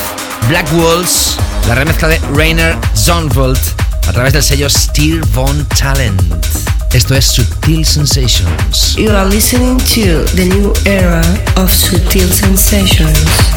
[0.47, 1.37] Black Walls,
[1.67, 3.59] la remezcla de Rainer Zonvolt
[4.07, 6.36] a través del sello Steel Von Talent.
[6.93, 8.95] Esto es Sutil Sensations.
[8.97, 11.21] You are listening to the new era
[11.57, 13.56] of Sutil Sensations.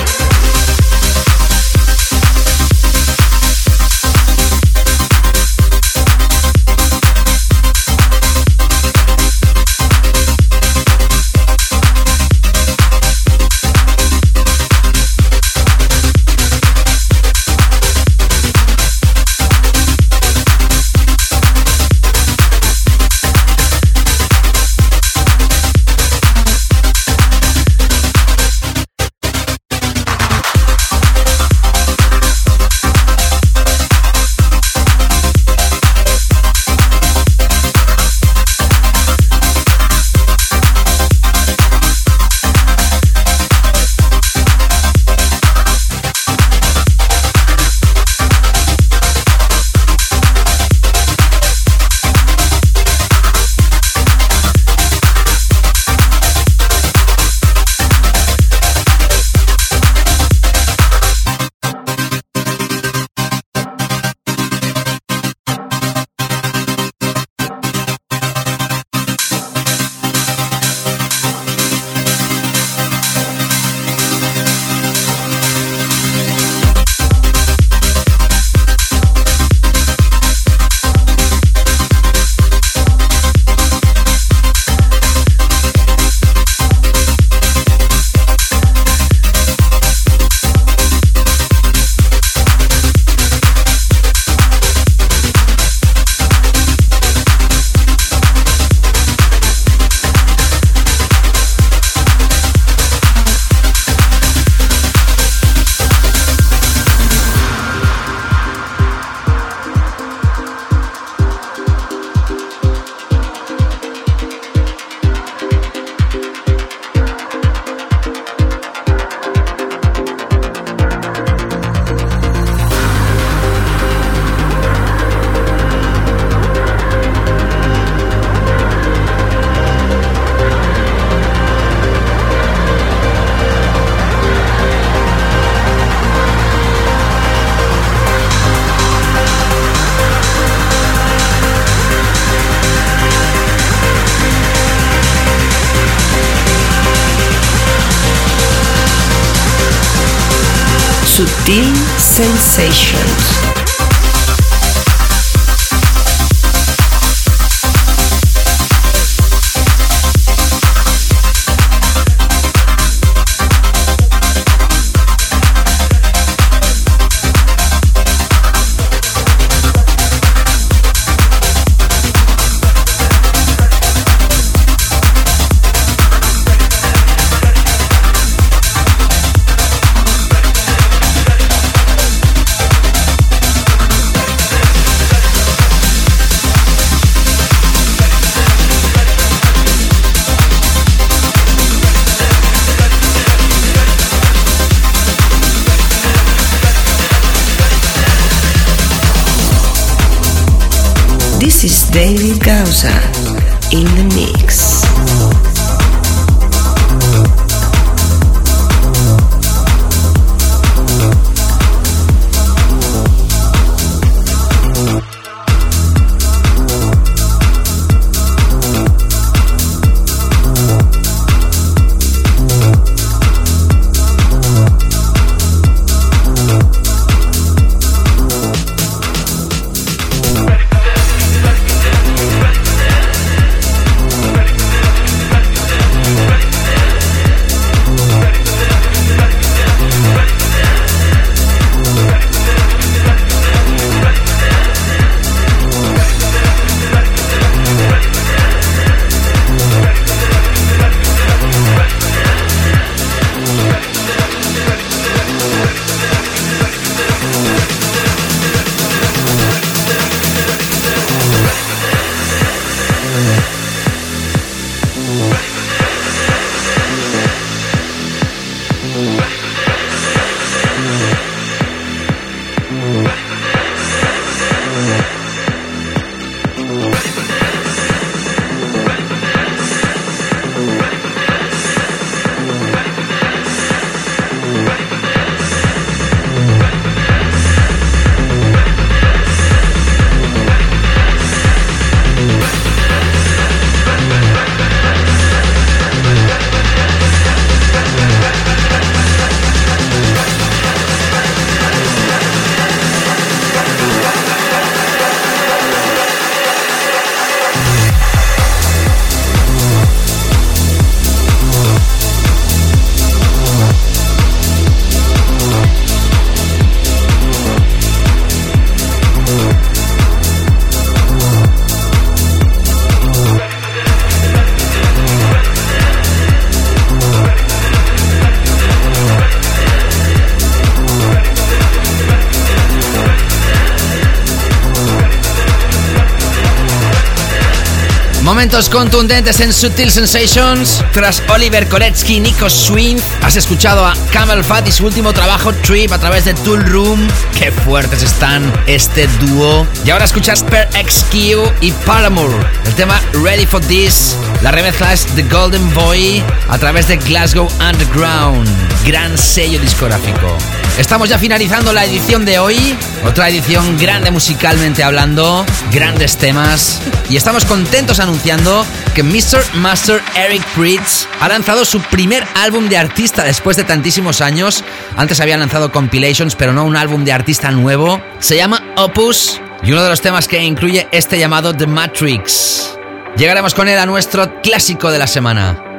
[338.51, 340.83] Momentos contundentes en Sutil Sensations.
[340.91, 345.53] Tras Oliver Koletsky y Nico Swinth, has escuchado a Camel Fat y su último trabajo
[345.53, 347.07] Trip a través de Tool Room.
[347.39, 349.65] Qué fuertes están este dúo.
[349.85, 351.13] Y ahora escuchas Per XQ
[351.61, 352.45] y Paramore.
[352.65, 354.17] El tema Ready for This.
[354.41, 358.49] La remezcla es The Golden Boy a través de Glasgow Underground.
[358.85, 360.37] Gran sello discográfico.
[360.77, 362.75] Estamos ya finalizando la edición de hoy.
[363.03, 365.43] Otra edición grande musicalmente hablando.
[365.71, 366.79] Grandes temas.
[367.09, 369.55] Y estamos contentos anunciando que Mr.
[369.55, 374.63] Master Eric Pritz ha lanzado su primer álbum de artista después de tantísimos años.
[374.95, 377.99] Antes había lanzado compilations, pero no un álbum de artista nuevo.
[378.19, 382.77] Se llama Opus y uno de los temas que incluye este llamado The Matrix.
[383.17, 385.70] Llegaremos con él a nuestro clásico de la semana.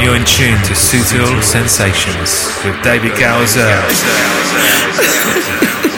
[0.00, 3.70] You're in tune to Sutil Sensations with David Gowser.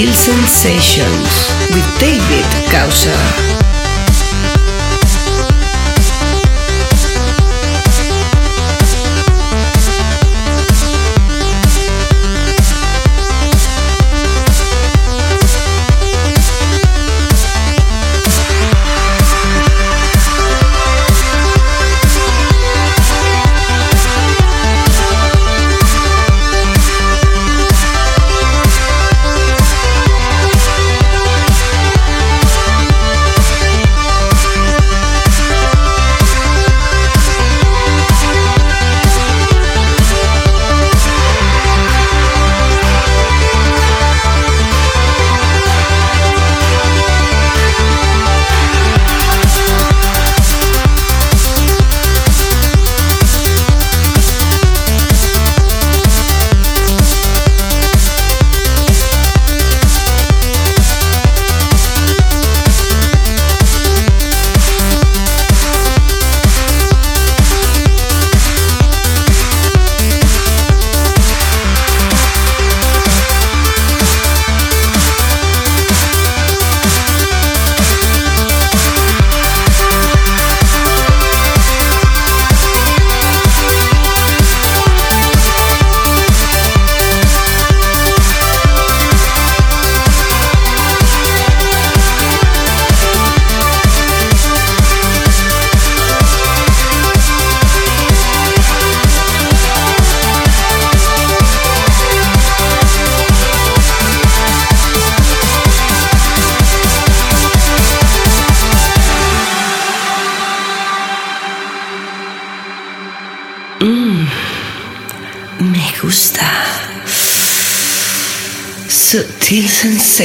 [0.00, 3.49] Sutil Sensations with David Causa.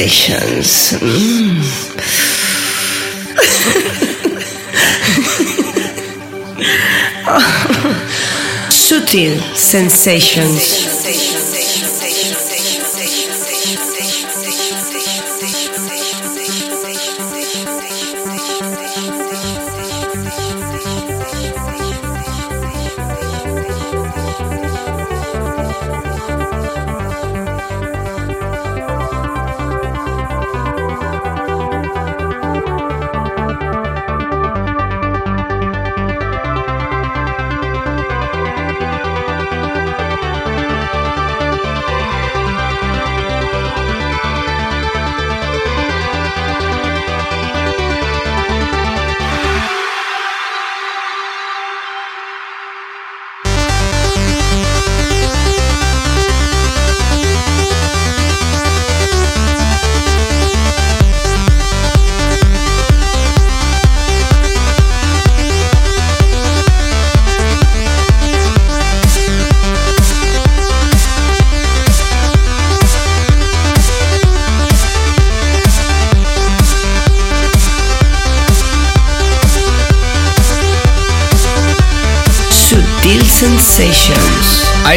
[0.08, 0.92] Sensations.
[1.00, 1.62] Mm.
[8.70, 11.55] Sutil sensations.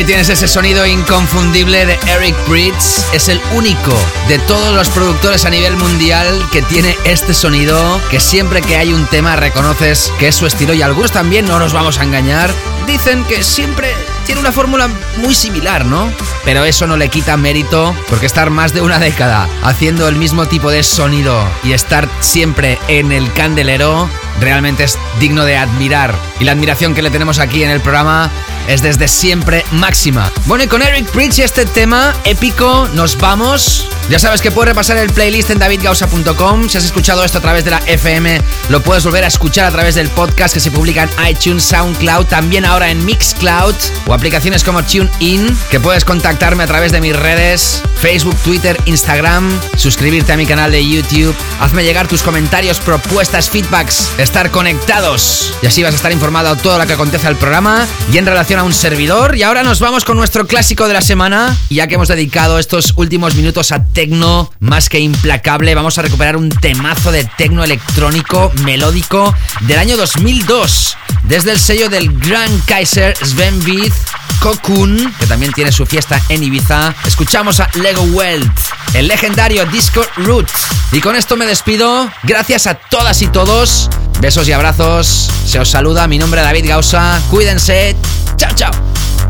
[0.09, 3.05] Tienes ese sonido inconfundible de Eric Bridges.
[3.13, 3.95] Es el único
[4.27, 8.91] de todos los productores a nivel mundial que tiene este sonido, que siempre que hay
[8.91, 12.51] un tema reconoces que es su estilo y algunos también, no nos vamos a engañar,
[12.87, 13.93] dicen que siempre
[14.25, 16.11] tiene una fórmula muy similar, ¿no?
[16.43, 20.47] Pero eso no le quita mérito porque estar más de una década haciendo el mismo
[20.47, 24.09] tipo de sonido y estar siempre en el candelero
[24.39, 26.15] realmente es digno de admirar.
[26.39, 28.31] Y la admiración que le tenemos aquí en el programa
[28.69, 30.31] es desde siempre máxima.
[30.45, 33.89] Bueno, y con Eric Bridge y este tema épico, nos vamos.
[34.09, 36.67] Ya sabes que puedes repasar el playlist en davidgausa.com.
[36.67, 39.71] Si has escuchado esto a través de la FM, lo puedes volver a escuchar a
[39.71, 43.75] través del podcast que se publica en iTunes, SoundCloud, también ahora en Mixcloud
[44.07, 49.47] o aplicaciones como TuneIn, que puedes contactarme a través de mis redes, Facebook, Twitter, Instagram,
[49.77, 55.67] suscribirte a mi canal de YouTube, hazme llegar tus comentarios, propuestas, feedbacks, estar conectados y
[55.67, 58.59] así vas a estar informado de todo lo que acontece al programa y en relación
[58.59, 59.37] a un servidor.
[59.37, 62.93] Y ahora nos vamos con nuestro clásico de la semana, ya que hemos dedicado estos
[62.95, 68.49] últimos minutos a tecno más que implacable, vamos a recuperar un temazo de tecno electrónico
[68.63, 73.91] melódico del año 2002, desde el sello del Grand Kaiser Sven Vieth
[74.39, 76.95] Cocoon, que también tiene su fiesta en Ibiza.
[77.05, 78.57] Escuchamos a Lego Wealth,
[78.93, 80.53] el legendario disco Roots.
[80.93, 82.09] Y con esto me despido.
[82.23, 83.89] Gracias a todas y todos.
[84.21, 85.29] Besos y abrazos.
[85.45, 86.07] Se os saluda.
[86.07, 87.21] Mi nombre es David Gausa.
[87.29, 87.97] Cuídense.
[88.37, 88.71] Chao, chao.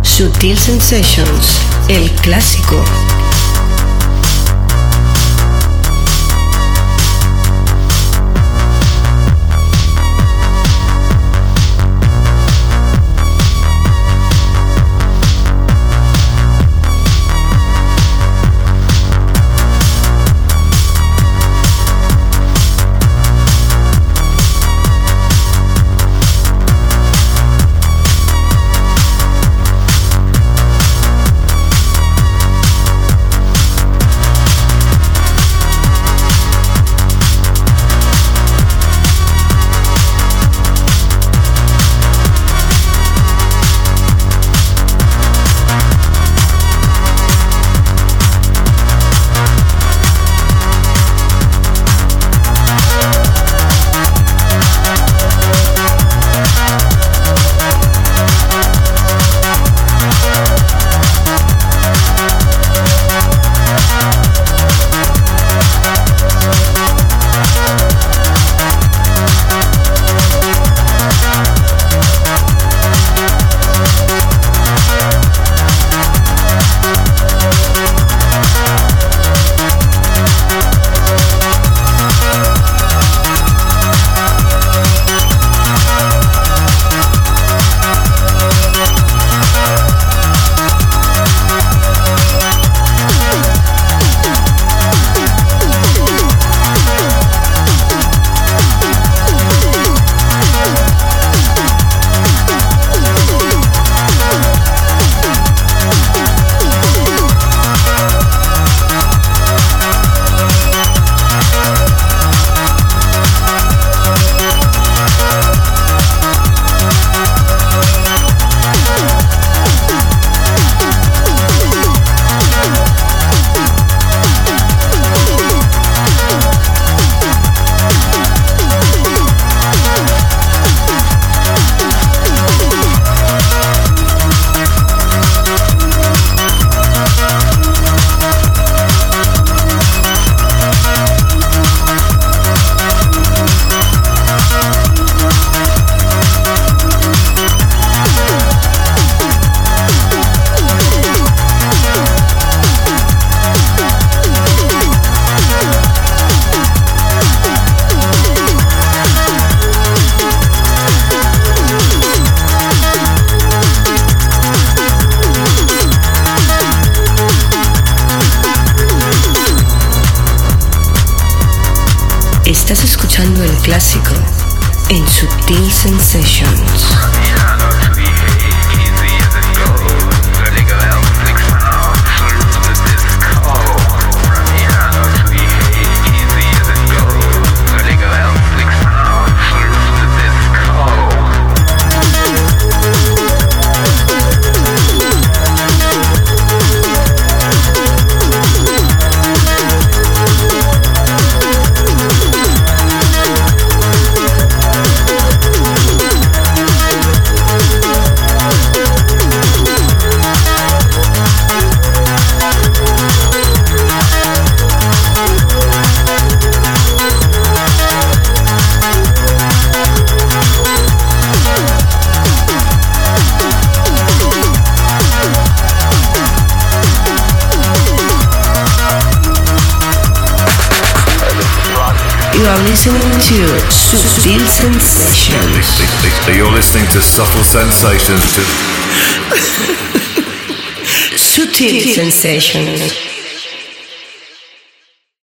[0.03, 2.85] Sutil Sensations, el clásico.